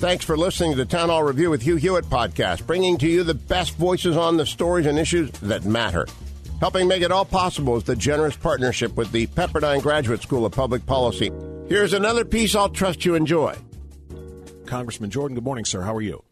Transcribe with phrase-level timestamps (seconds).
[0.00, 3.22] Thanks for listening to the Town Hall Review with Hugh Hewitt podcast, bringing to you
[3.22, 6.06] the best voices on the stories and issues that matter.
[6.58, 10.52] Helping make it all possible is the generous partnership with the Pepperdine Graduate School of
[10.52, 11.30] Public Policy.
[11.68, 13.54] Here's another piece I'll trust you enjoy.
[14.64, 15.82] Congressman Jordan, good morning, sir.
[15.82, 16.24] How are you?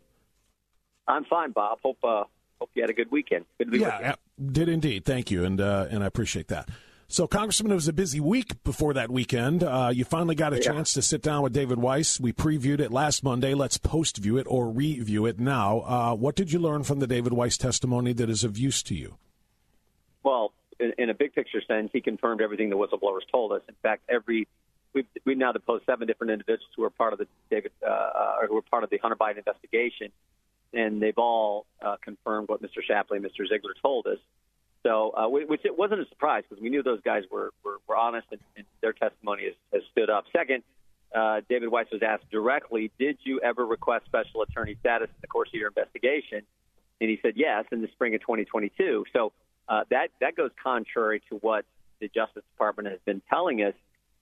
[1.06, 1.80] I'm fine, Bob.
[1.82, 2.24] Hope uh,
[2.58, 3.44] hope you had a good weekend.
[3.58, 4.54] Good yeah, weekend.
[4.54, 5.04] did indeed.
[5.04, 6.70] Thank you, and uh, and I appreciate that.
[7.10, 9.64] So, Congressman, it was a busy week before that weekend.
[9.64, 10.62] Uh, you finally got a yeah.
[10.62, 12.20] chance to sit down with David Weiss.
[12.20, 13.54] We previewed it last Monday.
[13.54, 15.80] Let's post view it or review it now.
[15.80, 18.94] Uh, what did you learn from the David Weiss testimony that is of use to
[18.94, 19.16] you?
[20.22, 23.62] Well, in, in a big picture sense, he confirmed everything the whistleblowers told us.
[23.70, 24.46] In fact, every
[24.92, 28.46] we've, we've now deposed seven different individuals who are part of the David uh, uh
[28.46, 30.12] who are part of the Hunter Biden investigation,
[30.74, 32.82] and they've all uh, confirmed what Mr.
[32.86, 33.48] Shapley and Mr.
[33.48, 34.18] Ziegler told us.
[34.88, 37.96] So, uh, which it wasn't a surprise because we knew those guys were were, were
[37.96, 40.24] honest and, and their testimony has, has stood up.
[40.34, 40.62] Second,
[41.14, 45.26] uh, David Weiss was asked directly, "Did you ever request special attorney status in the
[45.26, 46.40] course of your investigation?"
[47.02, 49.04] And he said yes in the spring of 2022.
[49.12, 49.32] So
[49.68, 51.66] uh, that that goes contrary to what
[52.00, 53.74] the Justice Department has been telling us.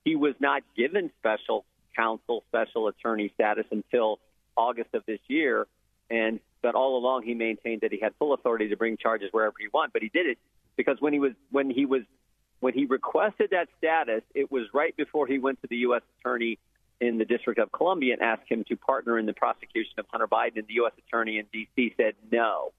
[0.03, 1.63] He was not given special
[1.95, 4.19] counsel, special attorney status until
[4.57, 5.65] August of this year,
[6.09, 9.55] and but all along he maintained that he had full authority to bring charges wherever
[9.59, 9.93] he wanted.
[9.93, 10.37] But he did it
[10.75, 12.03] because when he was when he was
[12.59, 16.01] when he requested that status, it was right before he went to the U.S.
[16.19, 16.57] attorney
[16.99, 20.27] in the District of Columbia and asked him to partner in the prosecution of Hunter
[20.27, 20.93] Biden, and the U.S.
[21.07, 21.93] attorney in D.C.
[21.97, 22.71] said no.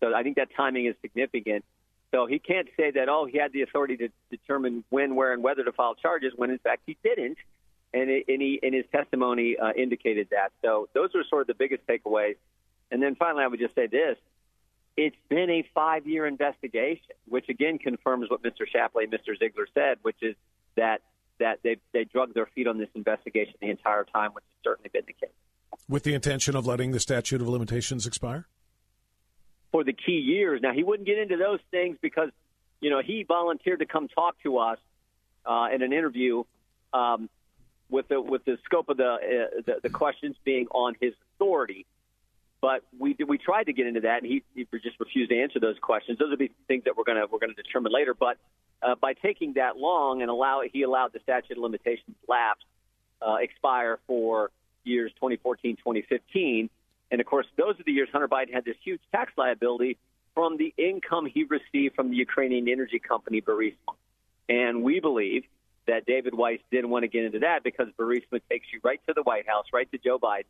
[0.00, 1.64] So I think that timing is significant.
[2.12, 5.42] So he can't say that oh he had the authority to determine when, where, and
[5.42, 7.38] whether to file charges when in fact he didn't,
[7.92, 10.52] and, it, and he in his testimony uh, indicated that.
[10.62, 12.36] So those are sort of the biggest takeaways.
[12.90, 14.16] And then finally, I would just say this:
[14.96, 18.66] it's been a five-year investigation, which again confirms what Mr.
[18.70, 19.38] Shapley and Mr.
[19.38, 20.34] Ziegler said, which is
[20.76, 21.02] that
[21.38, 24.90] that they they drug their feet on this investigation the entire time, which has certainly
[24.92, 25.34] been the case.
[25.88, 28.46] With the intention of letting the statute of limitations expire
[29.72, 30.60] for the key years.
[30.62, 32.30] Now he wouldn't get into those things because
[32.80, 34.78] you know he volunteered to come talk to us
[35.44, 36.44] uh, in an interview.
[36.92, 37.28] Um,
[37.88, 41.86] with the with the scope of the, uh, the the questions being on his authority,
[42.60, 45.60] but we we tried to get into that, and he, he just refused to answer
[45.60, 46.18] those questions.
[46.18, 48.14] Those are the things that we're gonna we're gonna determine later.
[48.14, 48.38] But
[48.82, 52.64] uh, by taking that long and allow he allowed the statute of limitations lapse
[53.20, 54.50] uh, expire for
[54.84, 56.70] years 2014, 2015,
[57.10, 59.98] and of course those are the years Hunter Biden had this huge tax liability
[60.34, 63.94] from the income he received from the Ukrainian energy company Burisma.
[64.48, 65.44] And we believe
[65.86, 69.14] that David Weiss didn't want to get into that because Burisma takes you right to
[69.14, 70.44] the White House, right to Joe Biden,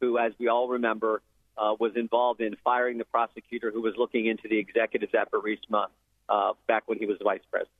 [0.00, 1.22] who, as we all remember,
[1.58, 5.86] uh, was involved in firing the prosecutor who was looking into the executives at Burisma
[6.28, 7.70] uh, back when he was vice president.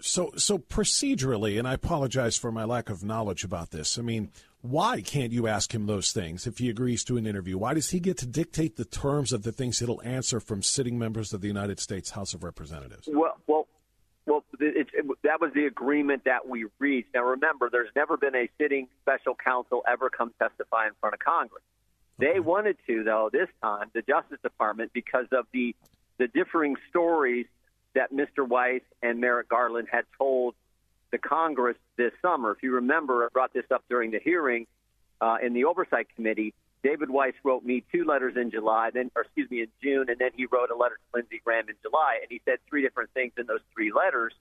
[0.00, 3.98] So, so procedurally, and I apologize for my lack of knowledge about this.
[3.98, 4.30] I mean,
[4.60, 7.58] why can't you ask him those things if he agrees to an interview?
[7.58, 10.98] Why does he get to dictate the terms of the things he'll answer from sitting
[10.98, 13.08] members of the United States House of Representatives?
[13.10, 13.66] Well, well,
[14.26, 14.88] well, it,
[15.24, 17.08] that was the agreement that we reached.
[17.14, 21.20] Now, remember, there's never been a sitting special counsel ever come testify in front of
[21.20, 21.62] Congress.
[22.18, 25.74] They wanted to, though, this time, the Justice Department, because of the
[26.18, 27.46] the differing stories
[27.94, 28.46] that Mr.
[28.46, 30.56] Weiss and Merrick Garland had told
[31.12, 32.50] the Congress this summer.
[32.50, 34.66] If you remember, I brought this up during the hearing
[35.20, 36.54] uh, in the Oversight Committee.
[36.82, 40.18] David Weiss wrote me two letters in July, then, or excuse me, in June, and
[40.18, 43.10] then he wrote a letter to Lindsey Graham in July, and he said three different
[43.14, 44.32] things in those three letters.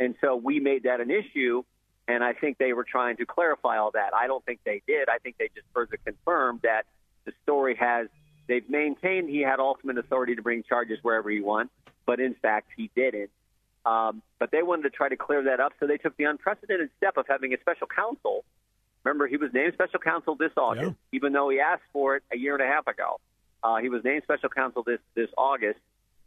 [0.00, 1.62] And so we made that an issue,
[2.08, 4.14] and I think they were trying to clarify all that.
[4.14, 5.08] I don't think they did.
[5.08, 6.84] I think they just further confirmed that
[7.24, 8.08] the story has
[8.48, 11.72] they've maintained he had ultimate authority to bring charges wherever he wants,
[12.06, 13.30] but in fact he didn't.
[13.84, 16.90] Um, but they wanted to try to clear that up, so they took the unprecedented
[16.96, 18.44] step of having a special counsel.
[19.04, 21.16] Remember, he was named special counsel this August, yeah.
[21.16, 23.18] even though he asked for it a year and a half ago.
[23.62, 25.80] Uh, he was named special counsel this this August,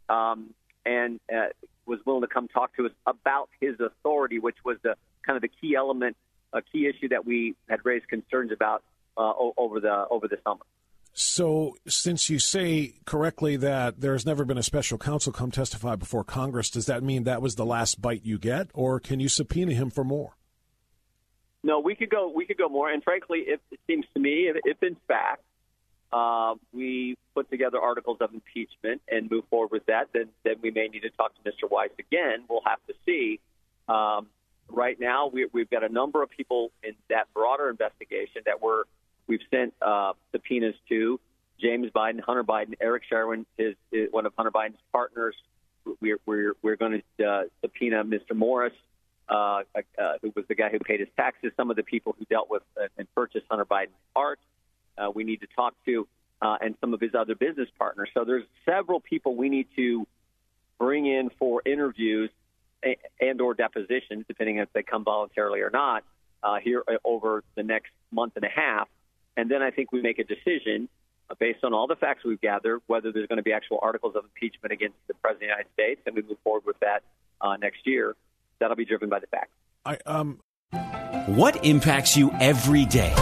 [0.08, 0.50] um,
[0.84, 1.46] and uh,
[1.86, 5.42] was willing to come talk to us about his authority, which was the kind of
[5.42, 6.16] the key element,
[6.52, 8.82] a key issue that we had raised concerns about
[9.16, 10.64] uh, over the over the summer.
[11.18, 16.24] So, since you say correctly that there's never been a special counsel come testify before
[16.24, 19.72] Congress, does that mean that was the last bite you get, or can you subpoena
[19.72, 20.36] him for more?
[21.64, 22.30] No, we could go.
[22.36, 22.90] We could go more.
[22.90, 25.42] And frankly, if, it seems to me, if, if in fact
[26.12, 30.70] uh, we put together articles of impeachment and move forward with that, then then we
[30.70, 31.70] may need to talk to Mr.
[31.70, 32.44] Weiss again.
[32.46, 33.40] We'll have to see.
[33.88, 34.26] Um,
[34.68, 38.82] right now, we, we've got a number of people in that broader investigation that we're
[39.26, 41.20] we've sent uh, subpoenas to.
[41.60, 45.34] James Biden, Hunter Biden, Eric Schwerin is, is one of Hunter Biden's partners.
[46.00, 48.34] We're we're we're going to uh, subpoena Mr.
[48.34, 48.74] Morris,
[49.28, 51.52] uh, uh, who was the guy who paid his taxes.
[51.56, 52.62] Some of the people who dealt with
[52.98, 54.40] and purchased Hunter Biden's art.
[54.98, 56.08] Uh, we need to talk to,
[56.42, 58.08] uh, and some of his other business partners.
[58.14, 60.06] So there's several people we need to
[60.78, 62.30] bring in for interviews
[63.20, 66.04] and or depositions, depending if they come voluntarily or not,
[66.42, 68.88] uh, here uh, over the next month and a half.
[69.36, 70.88] And then I think we make a decision
[71.30, 74.14] uh, based on all the facts we've gathered, whether there's going to be actual articles
[74.16, 77.02] of impeachment against the President of the United States, and we move forward with that
[77.40, 78.16] uh, next year.
[78.58, 79.52] That'll be driven by the facts.
[79.84, 80.40] I, um...
[81.26, 83.12] What impacts you every day?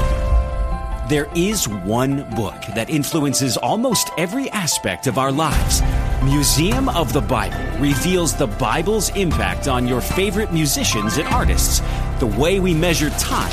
[1.08, 5.82] There is one book that influences almost every aspect of our lives.
[6.22, 11.80] Museum of the Bible reveals the Bible's impact on your favorite musicians and artists,
[12.20, 13.52] the way we measure time,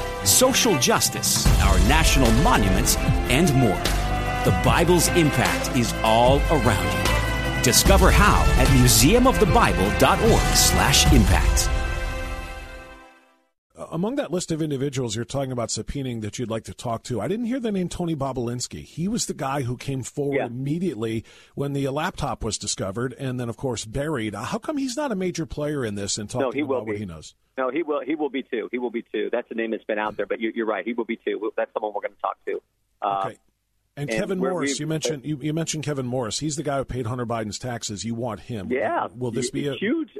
[0.25, 2.97] social justice, our national monuments,
[3.29, 3.79] and more.
[4.43, 7.03] The Bible's impact is all around you.
[7.63, 11.69] Discover how at museumofthebible.org/impact
[13.91, 17.21] among that list of individuals you're talking about subpoenaing that you'd like to talk to,
[17.21, 18.83] I didn't hear the name Tony Bobulinski.
[18.83, 20.45] He was the guy who came forward yeah.
[20.45, 21.23] immediately
[21.55, 24.35] when the laptop was discovered and then, of course, buried.
[24.35, 26.97] How come he's not a major player in this and talking no, he about what
[26.97, 27.35] he knows?
[27.57, 28.01] No, he will.
[28.01, 28.69] He will be too.
[28.71, 29.29] He will be too.
[29.31, 30.85] That's a name that's been out there, but you're, you're right.
[30.85, 31.51] He will be too.
[31.57, 32.61] That's someone we're going to talk to.
[33.01, 33.37] Uh, okay.
[33.97, 36.39] And, and Kevin Morris, you mentioned you, you, mentioned Kevin Morris.
[36.39, 38.05] He's the guy who paid Hunter Biden's taxes.
[38.05, 38.71] You want him?
[38.71, 39.07] Yeah.
[39.13, 40.17] Will this be a huge?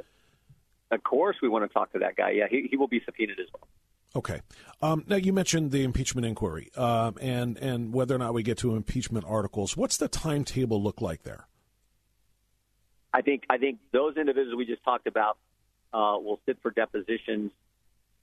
[0.92, 2.32] Of course, we want to talk to that guy.
[2.32, 3.68] Yeah, he, he will be subpoenaed as well.
[4.16, 4.42] Okay.
[4.82, 8.58] Um, now you mentioned the impeachment inquiry um, and and whether or not we get
[8.60, 9.78] to impeachment articles.
[9.78, 11.48] What's the timetable look like there?
[13.14, 15.38] I think I think those individuals we just talked about
[15.94, 17.52] uh, will sit for depositions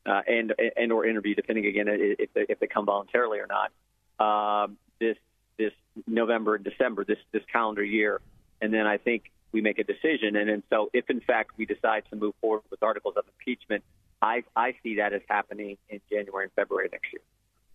[0.05, 3.73] uh, and and or interview, depending again if they, if they come voluntarily or not.
[4.19, 4.69] Uh,
[5.01, 5.17] this
[5.57, 5.73] this
[6.07, 8.21] November and December, this this calendar year,
[8.61, 10.37] and then I think we make a decision.
[10.37, 13.83] And then so if in fact we decide to move forward with articles of impeachment
[14.21, 17.23] I, I see that as happening in January and February next year.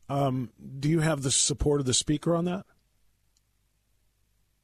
[0.09, 0.49] Um,
[0.79, 2.65] do you have the support of the speaker on that?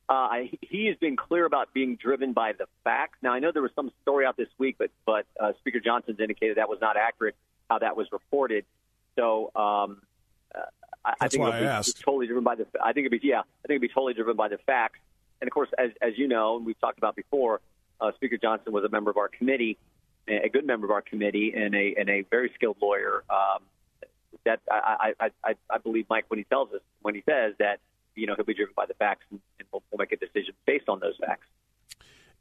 [0.09, 3.19] Uh, I, he has been clear about being driven by the facts.
[3.21, 6.19] Now, I know there was some story out this week, but but uh, Speaker Johnson's
[6.19, 7.35] indicated that was not accurate
[7.69, 8.65] how that was reported.
[9.15, 10.01] So um,
[10.53, 10.61] uh,
[11.05, 12.01] I, I think why I asked.
[12.01, 12.65] totally driven by the.
[12.83, 13.41] I think it'd be yeah.
[13.41, 14.97] I think it'd be totally driven by the facts.
[15.41, 17.61] And of course, as as you know, and we've talked about before,
[18.01, 19.77] uh, Speaker Johnson was a member of our committee,
[20.27, 23.23] a good member of our committee and a and a very skilled lawyer.
[23.29, 23.63] Um,
[24.45, 27.79] that I, I, I, I believe Mike when he tells us when he says that
[28.15, 30.53] you know he'll be driven by the facts and, and we'll, we'll make a decision
[30.65, 31.45] based on those facts.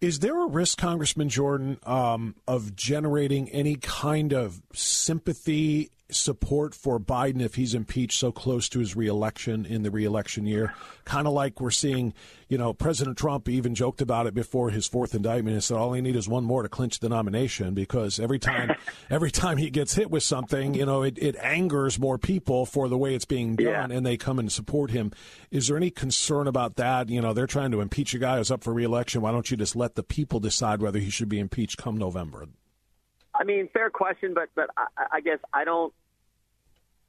[0.00, 6.98] Is there a risk, Congressman Jordan, um, of generating any kind of sympathy support for
[6.98, 10.72] Biden if he's impeached so close to his reelection in the reelection year.
[11.04, 12.14] Kind of like we're seeing,
[12.48, 15.92] you know, President Trump even joked about it before his fourth indictment and said all
[15.92, 18.74] he needs is one more to clinch the nomination because every time
[19.10, 22.88] every time he gets hit with something, you know, it, it angers more people for
[22.88, 23.96] the way it's being done yeah.
[23.96, 25.12] and they come and support him.
[25.50, 27.10] Is there any concern about that?
[27.10, 29.20] You know, they're trying to impeach a guy who's up for reelection.
[29.20, 32.46] Why don't you just let the people decide whether he should be impeached come November?
[33.38, 35.92] I mean, fair question, but but I, I guess I don't.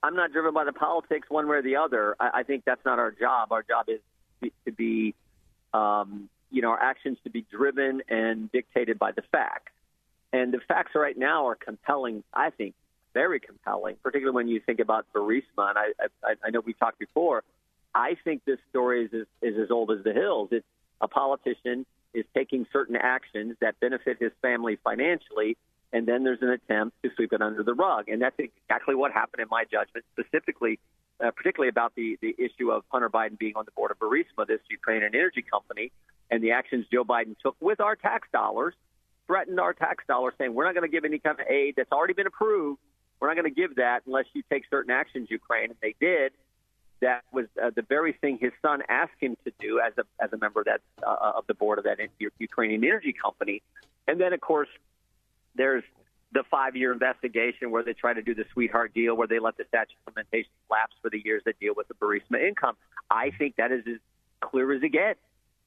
[0.02, 2.16] I'm not driven by the politics one way or the other.
[2.20, 3.52] I, I think that's not our job.
[3.52, 5.14] Our job is to be,
[5.74, 9.74] um, you know, our actions to be driven and dictated by the facts.
[10.32, 12.24] And the facts right now are compelling.
[12.34, 12.76] I think
[13.14, 15.42] very compelling, particularly when you think about Burisma.
[15.70, 15.88] And I,
[16.24, 17.44] I, I know we talked before.
[17.94, 20.50] I think this story is, is, is as old as the hills.
[20.52, 20.66] It's
[21.02, 25.58] a politician is taking certain actions that benefit his family financially
[25.92, 28.10] and then there's an attempt to sweep it under the rug.
[28.10, 30.80] And that's exactly what happened in my judgment, specifically,
[31.24, 34.48] uh, particularly about the, the issue of Hunter Biden being on the board of Burisma,
[34.48, 35.92] this Ukrainian energy company,
[36.30, 38.76] and the actions Joe Biden took with our tax dollars,
[39.28, 41.92] threatened our tax dollars, saying we're not going to give any kind of aid that's
[41.92, 42.80] already been approved
[43.20, 45.72] we're not going to give that unless you take certain actions, Ukraine.
[45.72, 46.32] And they did.
[47.02, 50.34] That was uh, the very thing his son asked him to do as a as
[50.34, 51.98] a member of that uh, of the board of that
[52.40, 53.62] Ukrainian energy company.
[54.08, 54.68] And then, of course,
[55.56, 55.84] there's
[56.32, 59.58] the five year investigation where they try to do the sweetheart deal where they let
[59.58, 62.76] the statute of limitations lapse for the years that deal with the Burisma income.
[63.10, 64.00] I think that is as
[64.42, 65.20] clear as it gets.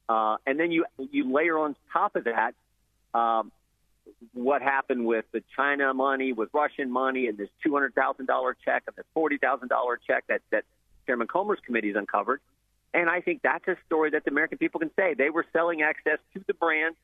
[0.09, 2.55] Uh, and then you you layer on top of that
[3.15, 3.51] um,
[4.33, 8.57] what happened with the China money, with Russian money, and this two hundred thousand dollar
[8.65, 10.65] check and this forty thousand dollar check that that
[11.07, 12.41] Chairman Comer's committee has uncovered.
[12.95, 15.83] And I think that's a story that the American people can say they were selling
[15.83, 16.95] access to the brand.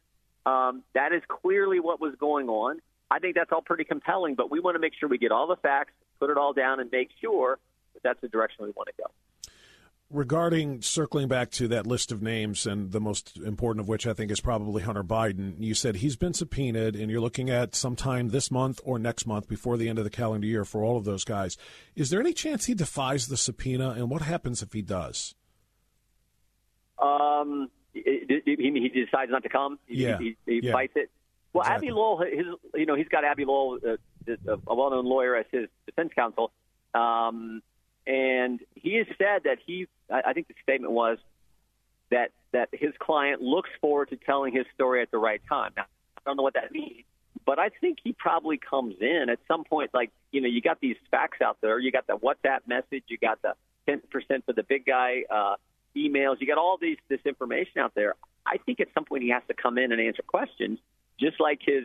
[0.49, 2.79] Um, that is clearly what was going on.
[3.11, 5.47] I think that's all pretty compelling, but we want to make sure we get all
[5.47, 7.59] the facts, put it all down, and make sure
[7.95, 9.51] that that's the direction we want to go.
[10.11, 14.15] Regarding circling back to that list of names, and the most important of which I
[14.15, 18.29] think is probably Hunter Biden, you said he's been subpoenaed, and you're looking at sometime
[18.29, 21.05] this month or next month before the end of the calendar year for all of
[21.05, 21.59] those guys.
[21.95, 25.35] Is there any chance he defies the subpoena, and what happens if he does?
[27.03, 29.79] Um, he, he decides not to come.
[29.87, 30.19] He, yeah.
[30.19, 30.73] he, he yeah.
[30.73, 31.11] fights it.
[31.53, 31.89] Well, exactly.
[31.89, 33.97] Abbe Lowell, his, you know, he's got Abbe Lowell, uh,
[34.67, 36.53] a well-known lawyer, as his defense counsel,
[36.95, 37.63] um,
[38.07, 39.87] and he has said that he.
[40.11, 41.19] I think the statement was
[42.11, 45.73] that that his client looks forward to telling his story at the right time.
[45.77, 45.85] Now,
[46.17, 47.05] I don't know what that means,
[47.45, 49.91] but I think he probably comes in at some point.
[49.93, 51.79] Like, you know, you got these facts out there.
[51.79, 53.05] You got the WhatsApp message.
[53.09, 53.55] You got the
[53.89, 54.03] 10%
[54.45, 55.57] for the big guy uh,
[55.97, 56.37] emails.
[56.41, 58.15] You got all these this information out there.
[58.47, 60.79] I think at some point he has to come in and answer questions
[61.21, 61.85] just like his,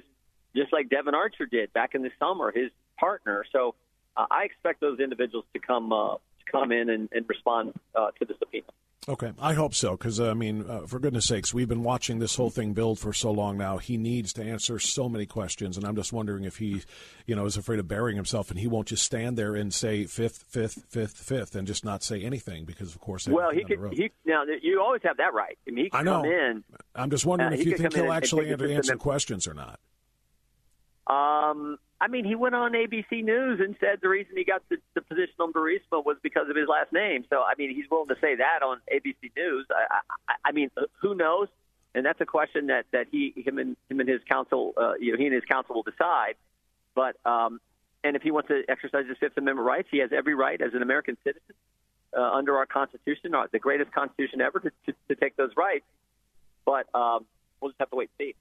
[0.56, 2.70] just like Devon Archer did back in the summer, his
[3.00, 3.44] partner.
[3.52, 3.76] So
[4.16, 8.12] uh, I expect those individuals to come uh, to come in and, and respond uh,
[8.20, 8.68] to the subpoena.
[9.10, 12.20] Okay, I hope so because uh, I mean, uh, for goodness sakes, we've been watching
[12.20, 13.78] this whole thing build for so long now.
[13.78, 16.82] He needs to answer so many questions, and I'm just wondering if he,
[17.28, 20.06] you know, is afraid of burying himself, and he won't just stand there and say
[20.06, 23.78] fifth, fifth, fifth, fifth, and just not say anything because, of course, well, he could.
[23.92, 25.58] He now you always have that right.
[25.68, 26.22] I mean, he I know.
[26.22, 26.64] come in.
[26.96, 29.82] I'm just wondering Uh, if you think he'll actually take answer questions or not.
[31.08, 34.76] Um, I mean, he went on ABC News and said the reason he got the,
[34.94, 37.24] the position on Burisma was because of his last name.
[37.30, 39.66] So, I mean, he's willing to say that on ABC News.
[39.72, 40.70] I, I, I mean,
[41.02, 41.48] who knows?
[41.96, 45.14] And that's a question that, that he, him and him and his counsel, uh, you
[45.14, 46.36] know, he and his counsel will decide.
[46.94, 47.62] But um,
[48.04, 50.74] and if he wants to exercise his Fifth Amendment rights, he has every right as
[50.74, 51.56] an American citizen
[52.18, 55.86] uh, under our Constitution, our, the greatest Constitution ever, to, to, to take those rights.
[56.66, 57.26] But um,
[57.62, 58.36] we'll just have to wait and see.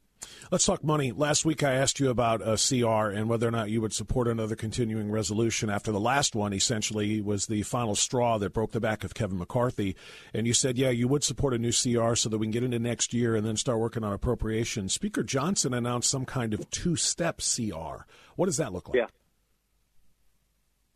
[0.50, 1.12] Let's talk money.
[1.12, 3.92] Last week I asked you about uh, a CR and whether or not you would
[3.92, 8.72] support another continuing resolution after the last one essentially was the final straw that broke
[8.72, 9.96] the back of Kevin McCarthy.
[10.34, 12.64] And you said, yeah, you would support a new CR so that we can get
[12.64, 14.92] into next year and then start working on appropriations.
[14.92, 18.04] Speaker Johnson announced some kind of two step CR.
[18.36, 18.98] What does that look like?
[18.98, 19.06] Yeah.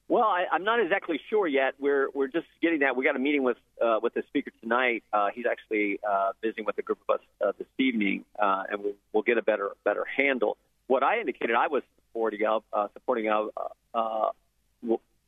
[0.09, 1.75] Well, I, I'm not exactly sure yet.
[1.81, 2.95] We're we're just getting that.
[2.95, 5.03] We got a meeting with uh, with the speaker tonight.
[5.13, 8.85] Uh, he's actually uh, visiting with a group of us uh, this evening, uh, and
[8.85, 10.57] we'll, we'll get a better better handle.
[10.87, 13.51] What I indicated I was supporting of uh, supporting of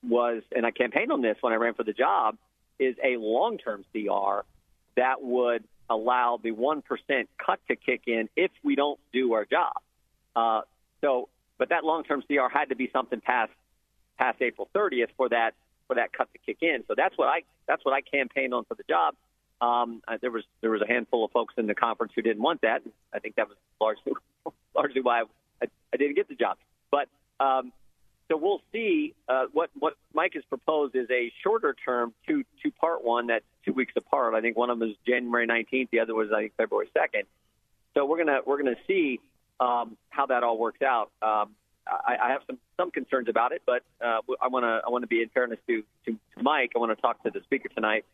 [0.09, 2.37] was, and I campaigned on this when I ran for the job,
[2.79, 4.47] is a long term CR
[4.97, 9.45] that would allow the one percent cut to kick in if we don't do our
[9.45, 9.73] job.
[11.01, 13.51] So, but that long term CR had to be something past
[14.19, 15.55] past April 30th for that
[15.87, 16.85] for that cut to kick in.
[16.87, 19.15] So that's what I that's what I campaigned on for the job.
[19.61, 22.61] Um, there was there was a handful of folks in the conference who didn't want
[22.61, 22.83] that.
[23.13, 24.13] I think that was largely
[24.75, 25.23] largely why
[25.63, 26.59] I, I didn't get the job.
[26.91, 27.09] But
[27.41, 27.73] um,
[28.29, 29.15] so we'll see.
[29.29, 33.45] Uh, what what Mike has proposed is a shorter term two two part one that's
[33.65, 34.35] two weeks apart.
[34.35, 35.89] I think one of them is January 19th.
[35.91, 37.25] The other was I think February 2nd.
[37.95, 39.19] So we're gonna we're gonna see
[39.59, 41.11] um, how that all works out.
[41.23, 41.55] Um,
[41.89, 45.03] I, I have some some concerns about it, but uh, I want to I want
[45.03, 46.73] to be in fairness to, to, to Mike.
[46.77, 48.05] I want to talk to the speaker tonight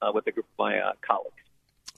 [0.00, 1.34] uh, with a group of my uh, colleagues.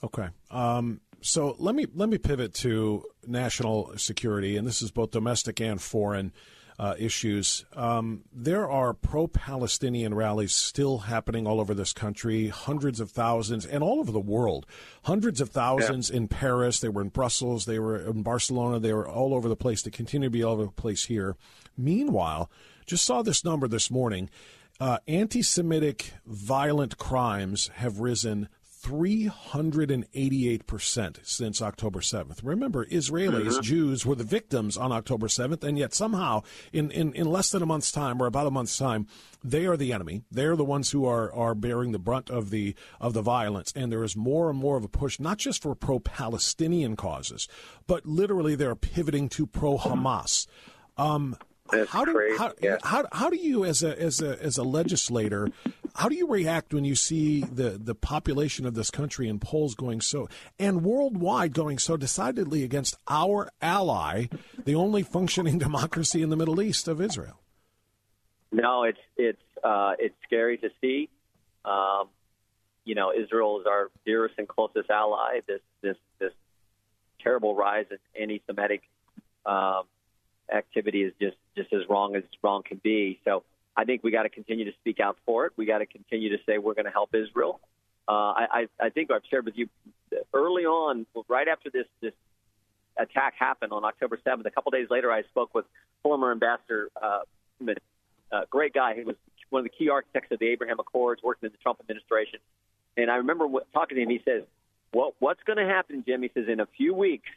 [0.03, 0.27] Okay.
[0.51, 5.59] Um, so let me let me pivot to national security, and this is both domestic
[5.59, 6.31] and foreign
[6.79, 7.65] uh, issues.
[7.75, 13.83] Um, there are pro-Palestinian rallies still happening all over this country, hundreds of thousands, and
[13.83, 14.65] all over the world.
[15.03, 16.17] Hundreds of thousands yeah.
[16.17, 16.79] in Paris.
[16.79, 17.65] They were in Brussels.
[17.65, 18.79] They were in Barcelona.
[18.79, 19.81] They were all over the place.
[19.81, 21.35] They continue to be all over the place here.
[21.75, 22.51] Meanwhile,
[22.85, 24.29] just saw this number this morning.
[24.79, 28.47] Uh, anti-Semitic violent crimes have risen
[28.83, 32.39] 388% since October 7th.
[32.43, 33.61] Remember, Israelis, Mm-hmm.
[33.61, 36.43] Jews were the victims on October 7th, and yet somehow,
[36.73, 39.07] in, in, in less than a month's time, or about a month's time,
[39.43, 40.23] they are the enemy.
[40.31, 43.71] They are the ones who are, are bearing the brunt of the, of the violence.
[43.75, 47.47] And there is more and more of a push, not just for pro Palestinian causes,
[47.87, 50.47] but literally they're pivoting to pro Hamas.
[50.97, 51.37] Um,
[51.89, 52.77] how do how, yeah.
[52.83, 55.49] how, how do you as a as a as a legislator
[55.97, 59.73] how do you react when you see the the population of this country in polls
[59.73, 64.27] going so and worldwide going so decidedly against our ally,
[64.63, 67.41] the only functioning democracy in the Middle East of Israel?
[68.51, 71.09] No, it's it's uh, it's scary to see.
[71.65, 72.09] Um,
[72.85, 75.41] you know, Israel is our dearest and closest ally.
[75.47, 76.33] This this this
[77.21, 78.83] terrible rise in anti-Semitic
[79.47, 79.83] um,
[80.53, 83.19] activity is just just as wrong as wrong can be.
[83.25, 83.43] So
[83.77, 85.53] I think we got to continue to speak out for it.
[85.55, 87.61] We got to continue to say we're going to help Israel.
[88.07, 89.69] Uh, I, I think I've shared with you
[90.33, 92.13] early on, right after this this
[92.97, 94.45] attack happened on October 7th.
[94.45, 95.65] A couple days later, I spoke with
[96.01, 97.19] former Ambassador uh,
[98.31, 98.95] uh, great guy.
[98.95, 99.15] He was
[99.49, 102.39] one of the key architects of the Abraham Accords, working in the Trump administration.
[102.95, 104.09] And I remember what, talking to him.
[104.09, 104.43] He says,
[104.91, 107.29] "What what's going to happen, Jim?" He says, "In a few weeks,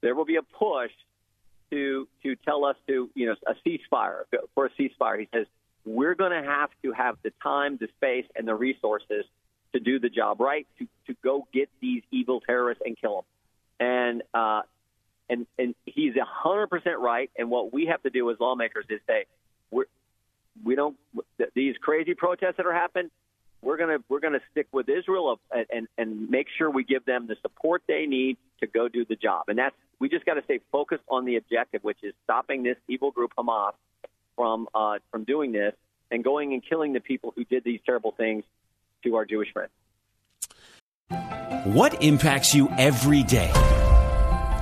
[0.00, 0.90] there will be a push
[1.70, 4.24] to to tell us to you know a ceasefire
[4.54, 5.46] for a ceasefire." He says,
[5.84, 9.24] "We're going to have to have the time, the space, and the resources
[9.72, 13.24] to do the job right to to go get these evil terrorists and kill them."
[13.80, 14.62] And uh,
[15.28, 17.30] and and he's a hundred percent right.
[17.36, 19.24] And what we have to do as lawmakers is say,
[19.70, 19.86] we're
[20.62, 20.96] we don't
[21.54, 23.10] these crazy protests that are happening.
[23.62, 27.36] We're gonna we're gonna stick with Israel and and make sure we give them the
[27.42, 29.44] support they need to go do the job.
[29.48, 32.76] And that's we just got to stay focused on the objective, which is stopping this
[32.88, 33.72] evil group Hamas
[34.36, 35.74] from uh, from doing this
[36.10, 38.44] and going and killing the people who did these terrible things
[39.02, 39.70] to our Jewish friends.
[41.64, 43.52] What impacts you every day?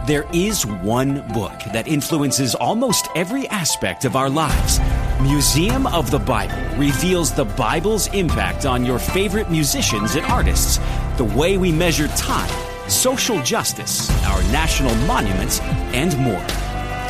[0.07, 4.81] There is one book that influences almost every aspect of our lives.
[5.21, 10.79] Museum of the Bible reveals the Bible's impact on your favorite musicians and artists,
[11.17, 12.51] the way we measure time,
[12.91, 16.45] social justice, our national monuments, and more.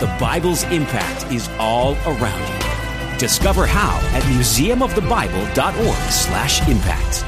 [0.00, 2.58] The Bible's impact is all around you.
[3.18, 7.24] Discover how at museumofthebible.org/impact.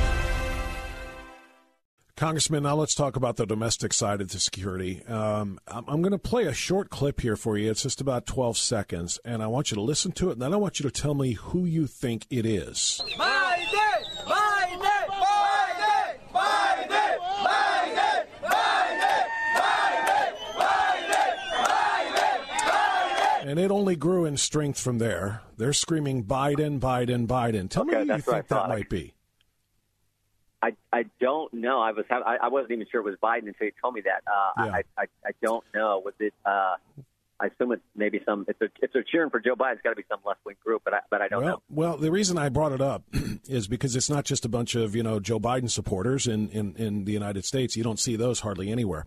[2.17, 5.05] Congressman, now let's talk about the domestic side of the security.
[5.05, 7.71] Um, I'm, I'm going to play a short clip here for you.
[7.71, 10.55] It's just about 12 seconds, and I want you to listen to it, and then
[10.55, 13.03] I want you to tell me who you think it is.
[13.19, 14.03] Biden!
[14.25, 15.07] Biden!
[15.09, 16.17] Biden!
[16.33, 16.33] Biden!
[16.33, 17.19] Biden!
[18.43, 19.07] Biden!
[23.47, 25.43] And it only grew in strength from there.
[25.57, 27.71] They're screaming Biden, Biden, Biden.
[27.71, 29.15] Tell okay, me who you think that might be.
[30.61, 31.81] I, I don't know.
[31.81, 34.25] I was I, I wasn't even sure it was Biden until you told me that.
[34.27, 34.73] Uh, yeah.
[34.73, 36.03] I, I I don't know.
[36.05, 36.35] Was it?
[36.45, 36.75] Uh,
[37.39, 38.47] I assume it's maybe some.
[38.49, 40.57] If they're, if they're cheering for Joe Biden, it's got to be some left wing
[40.65, 41.63] group, but I, but I don't well, know.
[41.71, 43.05] Well, the reason I brought it up
[43.49, 46.75] is because it's not just a bunch of you know Joe Biden supporters in in,
[46.75, 47.77] in the United States.
[47.77, 49.07] You don't see those hardly anywhere.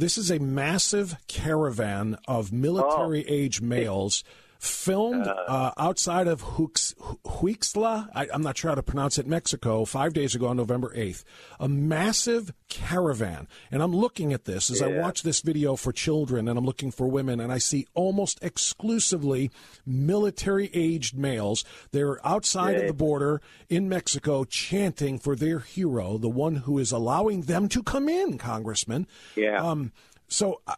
[0.00, 3.66] This is a massive caravan of military age oh.
[3.66, 4.22] males
[4.58, 8.08] filmed uh, uh, outside of Huixla.
[8.14, 11.22] I, am not sure how to pronounce it, Mexico, five days ago on November 8th.
[11.60, 13.46] A massive caravan.
[13.70, 14.88] And I'm looking at this as yeah.
[14.88, 18.42] I watch this video for children and I'm looking for women, and I see almost
[18.42, 19.50] exclusively
[19.86, 21.64] military aged males.
[21.92, 22.80] They're outside yeah.
[22.80, 27.68] of the border in Mexico chanting for their hero, the one who is allowing them
[27.68, 29.06] to come in, Congressman.
[29.36, 29.62] Yeah.
[29.62, 29.92] Um,
[30.28, 30.74] so I,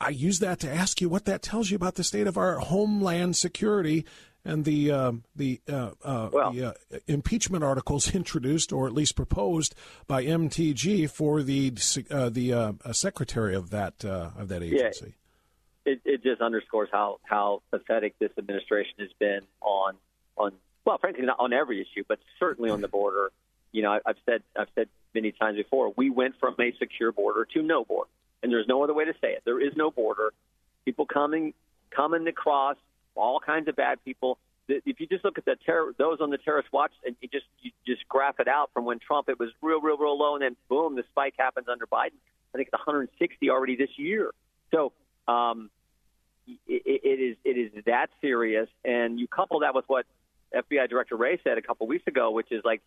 [0.00, 2.58] I, use that to ask you what that tells you about the state of our
[2.58, 4.06] homeland security
[4.44, 6.72] and the uh, the, uh, uh, well, the uh,
[7.06, 9.74] impeachment articles introduced or at least proposed
[10.06, 11.72] by MTG for the
[12.10, 15.06] uh, the uh, secretary of that of that agency.
[15.06, 15.12] Yeah.
[15.84, 19.94] It, it just underscores how, how pathetic this administration has been on
[20.36, 20.52] on
[20.84, 23.30] well, frankly, not on every issue, but certainly on the border.
[23.72, 27.46] You know, I've said I've said many times before, we went from a secure border
[27.54, 28.10] to no border
[28.42, 29.42] and there's no other way to say it.
[29.44, 30.32] There is no border.
[30.84, 31.54] People coming
[31.90, 32.76] coming across
[33.14, 34.38] all kinds of bad people.
[34.68, 37.46] If you just look at the terror, those on the terrorist watch, and you just
[37.60, 40.42] you just graph it out from when Trump, it was real, real, real low, and
[40.42, 42.18] then boom, the spike happens under Biden.
[42.54, 44.30] I think it's 160 already this year.
[44.70, 44.92] So
[45.26, 45.70] um,
[46.46, 50.06] it, it is it is that serious, and you couple that with what
[50.54, 52.82] FBI Director Wray said a couple weeks ago, which is like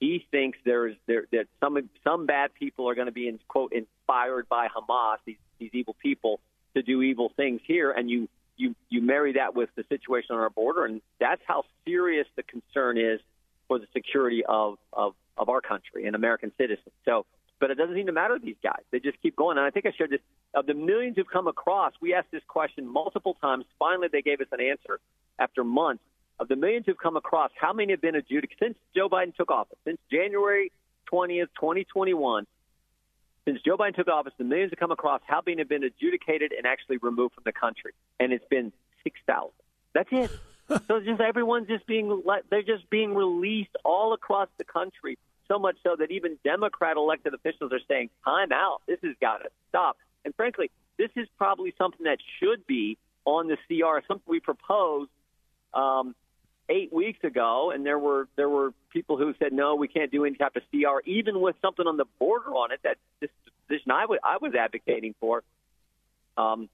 [0.00, 3.72] he thinks there's there that some some bad people are going to be in quote
[3.72, 6.40] inspired by Hamas, these these evil people,
[6.74, 10.40] to do evil things here, and you you you marry that with the situation on
[10.40, 13.20] our border, and that's how serious the concern is
[13.68, 16.94] for the security of of, of our country and American citizens.
[17.04, 17.26] So,
[17.60, 18.82] but it doesn't seem to matter to these guys.
[18.90, 19.58] They just keep going.
[19.58, 20.20] And I think I shared this.
[20.52, 23.64] Of the millions who've come across, we asked this question multiple times.
[23.78, 24.98] Finally, they gave us an answer
[25.38, 26.02] after months.
[26.40, 29.50] Of the millions who've come across, how many have been adjudicated since Joe Biden took
[29.50, 29.76] office?
[29.84, 30.72] Since January
[31.12, 32.46] 20th, 2021,
[33.44, 36.52] since Joe Biden took office, the millions have come across how many have been adjudicated
[36.52, 38.72] and actually removed from the country, and it's been
[39.04, 39.52] six thousand.
[39.92, 40.30] That's it.
[40.88, 45.18] so just everyone's just being they're just being released all across the country.
[45.46, 48.80] So much so that even Democrat elected officials are saying, "Time out.
[48.86, 53.48] This has got to stop." And frankly, this is probably something that should be on
[53.48, 54.06] the CR.
[54.06, 55.10] Something we proposed
[55.74, 56.14] um,
[56.70, 60.24] eight weeks ago, and there were there were people who said no, we can't do
[60.24, 62.80] any type of CR, even with something on the border on it.
[62.84, 63.30] That this
[63.68, 65.42] position I, was advocating for.
[66.36, 66.68] Um,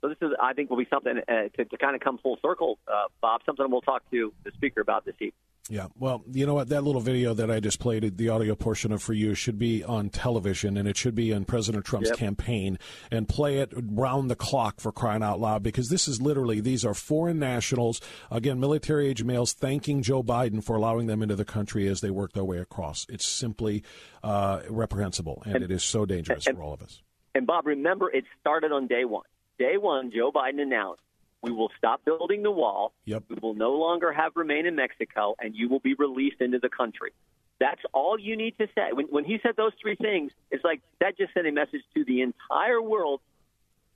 [0.00, 2.38] so this is, I think, will be something uh, to, to kind of come full
[2.40, 3.42] circle, uh, Bob.
[3.44, 5.32] Something we'll talk to the speaker about this evening.
[5.70, 6.70] Yeah, well, you know what?
[6.70, 9.84] That little video that I just played, the audio portion of for you, should be
[9.84, 12.18] on television, and it should be in President Trump's yep.
[12.18, 12.76] campaign,
[13.12, 16.84] and play it round the clock for crying out loud, because this is literally these
[16.84, 18.00] are foreign nationals,
[18.32, 22.10] again, military age males, thanking Joe Biden for allowing them into the country as they
[22.10, 23.06] work their way across.
[23.08, 23.84] It's simply
[24.24, 27.00] uh, reprehensible, and, and, it is so dangerous and, for all of us.
[27.36, 29.22] And Bob, remember, it started on day one.
[29.56, 31.02] Day one, Joe Biden announced
[31.42, 32.92] we will stop building the wall.
[33.06, 33.24] Yep.
[33.28, 36.68] We will no longer have remain in Mexico, and you will be released into the
[36.68, 37.12] country.
[37.58, 38.92] That's all you need to say.
[38.92, 42.04] When, when he said those three things, it's like that just sent a message to
[42.04, 43.20] the entire world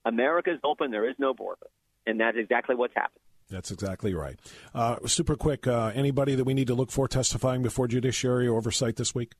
[0.04, 1.66] America's open, there is no border.
[2.07, 3.20] And that's exactly what's happened.
[3.50, 4.38] That's exactly right.
[4.74, 8.96] Uh, super quick uh, anybody that we need to look for testifying before judiciary oversight
[8.96, 9.33] this week?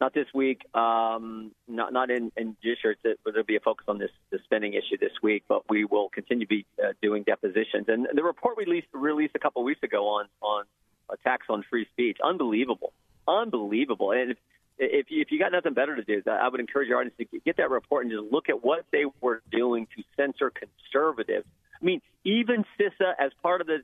[0.00, 0.62] Not this week.
[0.74, 2.96] Um, not not in, in judiciary.
[3.02, 6.46] There'll be a focus on this the spending issue this week, but we will continue
[6.46, 7.86] to be uh, doing depositions.
[7.88, 10.64] And the report we released released a couple of weeks ago on on
[11.10, 12.16] attacks on free speech.
[12.24, 12.94] Unbelievable,
[13.28, 14.12] unbelievable.
[14.12, 14.38] And if
[14.78, 17.38] if you, if you got nothing better to do, I would encourage your audience to
[17.44, 21.46] get that report and just look at what they were doing to censor conservatives.
[21.80, 23.80] I mean, even CISA, as part of the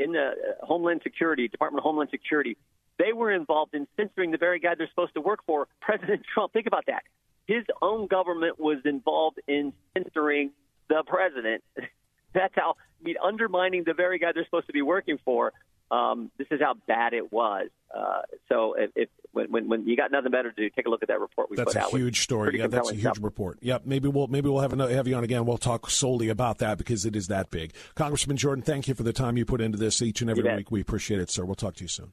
[0.00, 0.32] in the
[0.62, 2.56] Homeland Security Department of Homeland Security,
[2.98, 6.52] they were involved in censoring the very guy they're supposed to work for, President Trump.
[6.52, 7.02] Think about that.
[7.46, 10.50] His own government was involved in censoring
[10.88, 11.62] the president.
[12.34, 15.52] That's how, I mean, undermining the very guy they're supposed to be working for.
[15.88, 17.68] Um, this is how bad it was.
[17.96, 21.02] Uh, so if, if when, when you got nothing better to do, take a look
[21.02, 21.84] at that report we that's put out.
[21.84, 22.58] That's a huge story.
[22.58, 23.18] Yeah, that's a huge stuff.
[23.22, 23.58] report.
[23.62, 23.82] Yep.
[23.86, 25.46] Maybe we'll maybe we'll have another, have you on again.
[25.46, 27.72] We'll talk solely about that because it is that big.
[27.94, 30.72] Congressman Jordan, thank you for the time you put into this each and every week.
[30.72, 31.44] We appreciate it, sir.
[31.44, 32.12] We'll talk to you soon.